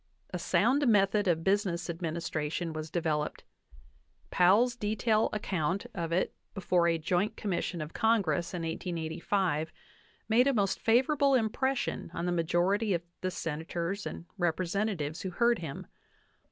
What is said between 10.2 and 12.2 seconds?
made a most favorable impression